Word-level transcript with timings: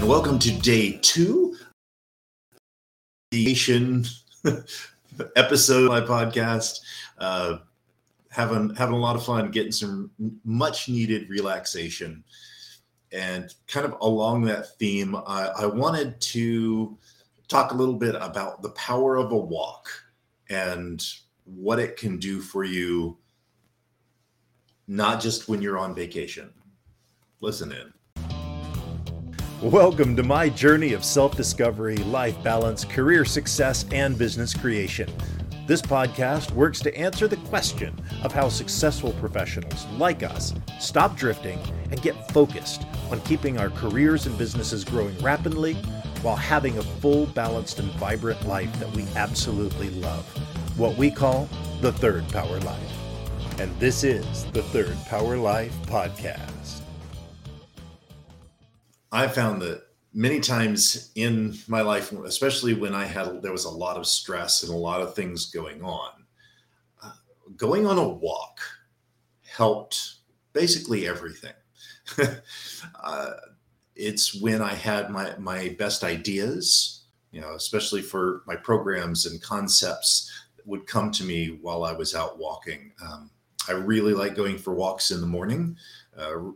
and 0.00 0.08
welcome 0.08 0.38
to 0.38 0.50
day 0.52 0.98
two 1.02 1.54
the 3.30 4.08
episode 5.36 5.84
of 5.84 5.90
my 5.90 6.00
podcast. 6.00 6.80
Uh, 7.18 7.58
having 8.30 8.74
having 8.76 8.94
a 8.94 8.98
lot 8.98 9.14
of 9.14 9.22
fun, 9.22 9.50
getting 9.50 9.72
some 9.72 10.10
much 10.42 10.88
needed 10.88 11.28
relaxation, 11.28 12.24
and 13.12 13.54
kind 13.66 13.84
of 13.84 13.94
along 14.00 14.42
that 14.44 14.78
theme, 14.78 15.14
I, 15.14 15.50
I 15.58 15.66
wanted 15.66 16.18
to 16.20 16.96
talk 17.48 17.72
a 17.72 17.76
little 17.76 17.96
bit 17.96 18.14
about 18.14 18.62
the 18.62 18.70
power 18.70 19.16
of 19.16 19.32
a 19.32 19.36
walk 19.36 19.90
and 20.48 21.06
what 21.44 21.78
it 21.78 21.98
can 21.98 22.16
do 22.16 22.40
for 22.40 22.64
you, 22.64 23.18
not 24.88 25.20
just 25.20 25.46
when 25.46 25.60
you're 25.60 25.78
on 25.78 25.94
vacation. 25.94 26.54
Listen 27.42 27.70
in. 27.72 27.92
Welcome 29.62 30.16
to 30.16 30.22
my 30.22 30.48
journey 30.48 30.94
of 30.94 31.04
self 31.04 31.36
discovery, 31.36 31.98
life 31.98 32.42
balance, 32.42 32.82
career 32.82 33.26
success, 33.26 33.84
and 33.92 34.16
business 34.16 34.54
creation. 34.54 35.12
This 35.66 35.82
podcast 35.82 36.50
works 36.52 36.80
to 36.80 36.96
answer 36.96 37.28
the 37.28 37.36
question 37.36 37.94
of 38.24 38.32
how 38.32 38.48
successful 38.48 39.12
professionals 39.20 39.86
like 39.98 40.22
us 40.22 40.54
stop 40.78 41.14
drifting 41.14 41.58
and 41.90 42.00
get 42.00 42.32
focused 42.32 42.86
on 43.10 43.20
keeping 43.20 43.58
our 43.58 43.68
careers 43.68 44.24
and 44.24 44.38
businesses 44.38 44.82
growing 44.82 45.18
rapidly 45.18 45.74
while 46.22 46.36
having 46.36 46.78
a 46.78 46.82
full, 46.82 47.26
balanced, 47.26 47.80
and 47.80 47.90
vibrant 47.92 48.48
life 48.48 48.72
that 48.80 48.90
we 48.96 49.04
absolutely 49.14 49.90
love. 49.90 50.24
What 50.78 50.96
we 50.96 51.10
call 51.10 51.50
the 51.82 51.92
Third 51.92 52.26
Power 52.30 52.60
Life. 52.60 53.60
And 53.60 53.78
this 53.78 54.04
is 54.04 54.46
the 54.52 54.62
Third 54.62 54.96
Power 55.04 55.36
Life 55.36 55.76
Podcast. 55.82 56.59
I 59.12 59.28
found 59.28 59.62
that 59.62 59.82
many 60.12 60.40
times 60.40 61.10
in 61.14 61.56
my 61.68 61.80
life, 61.80 62.12
especially 62.12 62.74
when 62.74 62.94
I 62.94 63.04
had 63.04 63.42
there 63.42 63.52
was 63.52 63.64
a 63.64 63.70
lot 63.70 63.96
of 63.96 64.06
stress 64.06 64.62
and 64.62 64.72
a 64.72 64.76
lot 64.76 65.00
of 65.00 65.14
things 65.14 65.50
going 65.50 65.82
on, 65.82 66.10
uh, 67.02 67.12
going 67.56 67.86
on 67.86 67.98
a 67.98 68.08
walk 68.08 68.60
helped 69.48 70.14
basically 70.52 71.06
everything. 71.06 71.54
uh, 73.02 73.30
it's 73.96 74.40
when 74.40 74.62
I 74.62 74.74
had 74.74 75.10
my 75.10 75.36
my 75.38 75.76
best 75.78 76.02
ideas, 76.04 77.04
you 77.30 77.40
know, 77.40 77.54
especially 77.54 78.02
for 78.02 78.42
my 78.46 78.56
programs 78.56 79.26
and 79.26 79.42
concepts 79.42 80.30
would 80.64 80.86
come 80.86 81.10
to 81.10 81.24
me 81.24 81.58
while 81.60 81.84
I 81.84 81.92
was 81.92 82.14
out 82.14 82.38
walking. 82.38 82.92
Um, 83.02 83.30
I 83.68 83.72
really 83.72 84.14
like 84.14 84.34
going 84.34 84.58
for 84.58 84.74
walks 84.74 85.10
in 85.10 85.20
the 85.20 85.26
morning. 85.26 85.76
Uh, 86.16 86.52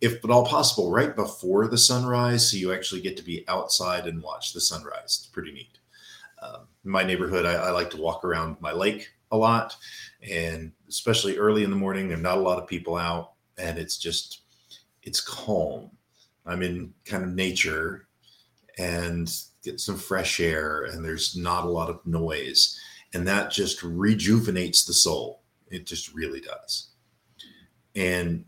if 0.00 0.24
at 0.24 0.30
all 0.30 0.46
possible, 0.46 0.90
right 0.90 1.14
before 1.14 1.66
the 1.68 1.78
sunrise, 1.78 2.50
so 2.50 2.56
you 2.56 2.72
actually 2.72 3.00
get 3.00 3.16
to 3.16 3.22
be 3.22 3.44
outside 3.48 4.06
and 4.06 4.22
watch 4.22 4.52
the 4.52 4.60
sunrise. 4.60 5.02
It's 5.04 5.26
pretty 5.26 5.52
neat. 5.52 5.78
Um, 6.42 6.68
in 6.84 6.90
my 6.90 7.02
neighborhood, 7.02 7.44
I, 7.44 7.54
I, 7.54 7.70
like 7.70 7.90
to 7.90 8.00
walk 8.00 8.24
around 8.24 8.56
my 8.60 8.72
lake 8.72 9.10
a 9.30 9.36
lot, 9.36 9.76
and 10.28 10.72
especially 10.88 11.36
early 11.36 11.64
in 11.64 11.70
the 11.70 11.76
morning, 11.76 12.08
there's 12.08 12.20
not 12.20 12.38
a 12.38 12.42
lot 12.42 12.58
of 12.58 12.66
people 12.66 12.96
out, 12.96 13.32
and 13.58 13.78
it's 13.78 13.98
just 13.98 14.42
it's 15.02 15.20
calm. 15.20 15.90
I'm 16.46 16.62
in 16.62 16.94
kind 17.04 17.22
of 17.22 17.30
nature 17.30 18.06
and 18.78 19.30
get 19.62 19.80
some 19.80 19.96
fresh 19.96 20.40
air, 20.40 20.84
and 20.84 21.04
there's 21.04 21.36
not 21.36 21.64
a 21.64 21.70
lot 21.70 21.90
of 21.90 22.04
noise, 22.06 22.80
and 23.12 23.28
that 23.28 23.50
just 23.50 23.82
rejuvenates 23.82 24.84
the 24.84 24.94
soul. 24.94 25.42
It 25.70 25.86
just 25.86 26.14
really 26.14 26.40
does. 26.40 26.88
And 27.94 28.44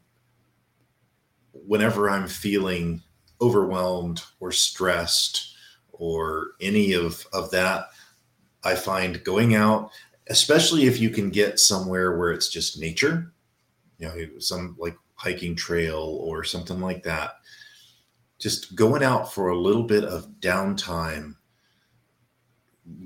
whenever 1.53 2.11
I'm 2.11 2.27
feeling 2.27 3.03
overwhelmed 3.41 4.22
or 4.41 4.53
stressed 4.53 5.55
or 5.92 6.53
any 6.61 6.92
of, 6.92 7.27
of 7.33 7.50
that, 7.50 7.89
I 8.64 8.75
find 8.75 9.22
going 9.25 9.55
out, 9.55 9.91
especially 10.29 10.85
if 10.85 11.01
you 11.01 11.11
can 11.11 11.30
get 11.30 11.58
somewhere 11.58 12.17
where 12.17 12.33
it's 12.33 12.48
just 12.48 12.80
nature, 12.80 13.33
you 13.98 14.08
know, 14.08 14.39
some 14.39 14.77
like 14.79 14.96
hiking 15.14 15.55
trail 15.55 16.18
or 16.23 16.45
something 16.45 16.80
like 16.80 17.02
that, 17.05 17.35
just 18.39 18.74
going 18.74 19.02
out 19.02 19.33
for 19.33 19.48
a 19.48 19.58
little 19.58 19.85
bit 19.85 20.05
of 20.05 20.29
downtime 20.41 21.35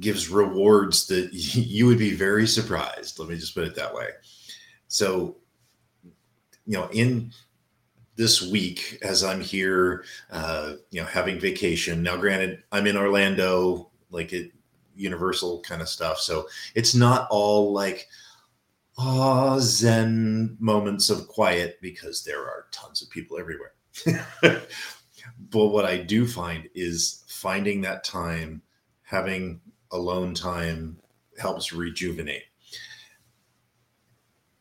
gives 0.00 0.28
rewards 0.28 1.06
that 1.06 1.30
you 1.32 1.86
would 1.86 1.98
be 1.98 2.14
very 2.14 2.46
surprised. 2.46 3.18
Let 3.18 3.28
me 3.28 3.36
just 3.36 3.54
put 3.54 3.64
it 3.64 3.74
that 3.76 3.94
way. 3.94 4.08
So, 4.88 5.36
you 6.66 6.78
know, 6.78 6.88
in 6.92 7.32
this 8.16 8.42
week 8.42 8.98
as 9.02 9.22
I'm 9.22 9.40
here, 9.40 10.04
uh, 10.30 10.74
you 10.90 11.00
know, 11.00 11.06
having 11.06 11.38
vacation. 11.38 12.02
Now, 12.02 12.16
granted, 12.16 12.62
I'm 12.72 12.86
in 12.86 12.96
Orlando, 12.96 13.90
like 14.10 14.32
it, 14.32 14.52
Universal 14.98 15.60
kind 15.60 15.82
of 15.82 15.90
stuff, 15.90 16.18
so 16.18 16.48
it's 16.74 16.94
not 16.94 17.28
all 17.30 17.70
like 17.74 18.08
ah 18.96 19.58
zen 19.60 20.56
moments 20.58 21.10
of 21.10 21.28
quiet 21.28 21.78
because 21.82 22.24
there 22.24 22.40
are 22.40 22.64
tons 22.70 23.02
of 23.02 23.10
people 23.10 23.38
everywhere. 23.38 23.74
but 24.42 25.66
what 25.66 25.84
I 25.84 25.98
do 25.98 26.26
find 26.26 26.70
is 26.74 27.24
finding 27.28 27.82
that 27.82 28.04
time, 28.04 28.62
having 29.02 29.60
alone 29.90 30.32
time 30.32 30.96
helps 31.38 31.74
rejuvenate 31.74 32.44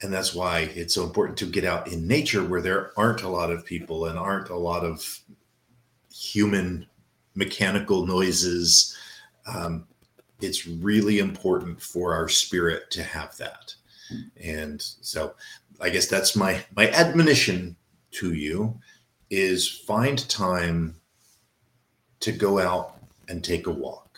and 0.02 0.14
that's 0.14 0.36
why 0.36 0.60
it's 0.76 0.94
so 0.94 1.04
important 1.04 1.38
to 1.40 1.46
get 1.46 1.64
out 1.64 1.88
in 1.92 2.08
nature 2.08 2.44
where 2.44 2.62
there 2.62 2.92
aren't 2.98 3.24
a 3.24 3.30
lot 3.30 3.52
of 3.52 3.66
people 3.66 4.06
and 4.06 4.20
aren't 4.20 4.50
a 4.50 4.58
lot 4.58 4.84
of 4.84 5.22
human 6.14 6.86
mechanical 7.34 8.06
noises. 8.06 8.96
Um, 9.46 9.88
it's 10.42 10.68
really 10.68 11.20
important 11.20 11.82
for 11.82 12.14
our 12.14 12.28
spirit 12.28 12.92
to 12.92 13.04
have 13.04 13.36
that. 13.38 13.74
And 14.42 14.82
so 14.82 15.34
i 15.82 15.90
guess 15.90 16.08
that's 16.08 16.36
my 16.36 16.64
my 16.76 16.90
admonition 16.92 17.76
to 18.12 18.34
you 18.34 18.80
is 19.30 19.68
find 19.68 20.30
time 20.30 20.96
to 22.20 22.32
go 22.32 22.60
out 22.60 22.98
and 23.28 23.44
take 23.44 23.68
a 23.68 23.72
walk. 23.72 24.18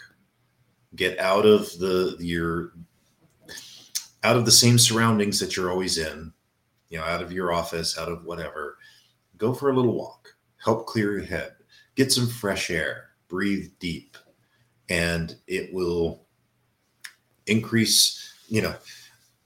Get 0.95 1.17
out 1.19 1.45
of 1.45 1.77
the 1.79 2.15
your 2.19 2.73
out 4.23 4.35
of 4.35 4.45
the 4.45 4.51
same 4.51 4.77
surroundings 4.77 5.39
that 5.39 5.55
you're 5.55 5.71
always 5.71 5.97
in, 5.97 6.33
you 6.89 6.97
know, 6.97 7.03
out 7.03 7.21
of 7.21 7.31
your 7.31 7.51
office, 7.53 7.97
out 7.97 8.09
of 8.09 8.25
whatever, 8.25 8.77
go 9.37 9.53
for 9.53 9.69
a 9.69 9.73
little 9.73 9.93
walk, 9.93 10.35
help 10.63 10.87
clear 10.87 11.13
your 11.17 11.25
head, 11.25 11.53
get 11.95 12.11
some 12.11 12.27
fresh 12.27 12.69
air, 12.69 13.09
breathe 13.27 13.69
deep, 13.79 14.17
and 14.89 15.35
it 15.47 15.73
will 15.73 16.25
increase, 17.45 18.33
you 18.47 18.61
know, 18.61 18.75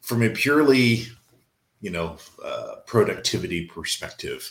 from 0.01 0.23
a 0.23 0.29
purely, 0.29 1.07
you 1.81 1.89
know, 1.89 2.17
uh, 2.43 2.75
productivity 2.85 3.65
perspective, 3.65 4.49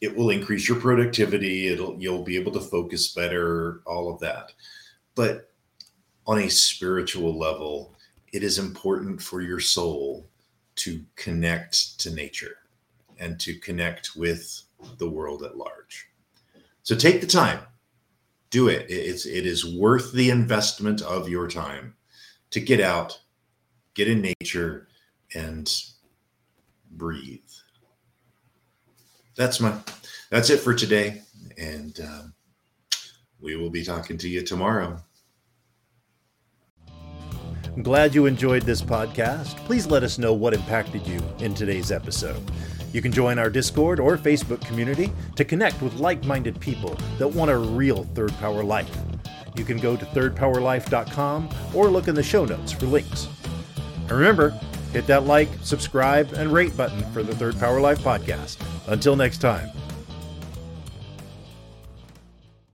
it 0.00 0.14
will 0.14 0.30
increase 0.30 0.68
your 0.68 0.78
productivity. 0.78 1.68
It'll, 1.68 1.96
you'll 2.00 2.24
be 2.24 2.36
able 2.36 2.52
to 2.52 2.60
focus 2.60 3.08
better, 3.14 3.80
all 3.86 4.12
of 4.12 4.20
that. 4.20 4.52
But 5.14 5.50
on 6.26 6.38
a 6.38 6.48
spiritual 6.48 7.38
level, 7.38 7.93
it 8.34 8.42
is 8.42 8.58
important 8.58 9.22
for 9.22 9.40
your 9.40 9.60
soul 9.60 10.28
to 10.74 11.00
connect 11.14 12.00
to 12.00 12.12
nature 12.12 12.56
and 13.20 13.38
to 13.38 13.54
connect 13.60 14.16
with 14.16 14.64
the 14.98 15.08
world 15.08 15.44
at 15.44 15.56
large. 15.56 16.08
So 16.82 16.96
take 16.96 17.20
the 17.20 17.28
time, 17.28 17.60
do 18.50 18.66
it. 18.66 18.86
It's 18.88 19.24
it 19.24 19.46
is 19.46 19.64
worth 19.76 20.12
the 20.12 20.30
investment 20.30 21.00
of 21.00 21.28
your 21.28 21.46
time 21.46 21.94
to 22.50 22.60
get 22.60 22.80
out, 22.80 23.20
get 23.94 24.08
in 24.08 24.34
nature, 24.40 24.88
and 25.36 25.72
breathe. 26.90 27.38
That's 29.36 29.60
my 29.60 29.78
that's 30.30 30.50
it 30.50 30.58
for 30.58 30.74
today, 30.74 31.22
and 31.56 32.00
uh, 32.00 32.22
we 33.40 33.54
will 33.54 33.70
be 33.70 33.84
talking 33.84 34.18
to 34.18 34.28
you 34.28 34.42
tomorrow. 34.42 35.00
I'm 37.76 37.82
glad 37.82 38.14
you 38.14 38.26
enjoyed 38.26 38.62
this 38.62 38.80
podcast. 38.80 39.56
Please 39.66 39.84
let 39.86 40.04
us 40.04 40.16
know 40.16 40.32
what 40.32 40.54
impacted 40.54 41.04
you 41.08 41.20
in 41.40 41.54
today's 41.54 41.90
episode. 41.90 42.40
You 42.92 43.02
can 43.02 43.10
join 43.10 43.36
our 43.36 43.50
Discord 43.50 43.98
or 43.98 44.16
Facebook 44.16 44.64
community 44.64 45.10
to 45.34 45.44
connect 45.44 45.82
with 45.82 45.94
like 45.94 46.24
minded 46.24 46.60
people 46.60 46.96
that 47.18 47.26
want 47.26 47.50
a 47.50 47.58
real 47.58 48.04
Third 48.14 48.32
Power 48.34 48.62
life. 48.62 48.96
You 49.56 49.64
can 49.64 49.78
go 49.78 49.96
to 49.96 50.04
thirdpowerlife.com 50.06 51.48
or 51.74 51.88
look 51.88 52.06
in 52.06 52.14
the 52.14 52.22
show 52.22 52.44
notes 52.44 52.70
for 52.70 52.86
links. 52.86 53.26
And 54.02 54.12
remember, 54.12 54.50
hit 54.92 55.08
that 55.08 55.24
like, 55.24 55.48
subscribe, 55.62 56.32
and 56.34 56.52
rate 56.52 56.76
button 56.76 57.02
for 57.12 57.24
the 57.24 57.34
Third 57.34 57.58
Power 57.58 57.80
Life 57.80 57.98
podcast. 57.98 58.56
Until 58.86 59.16
next 59.16 59.38
time. 59.38 59.68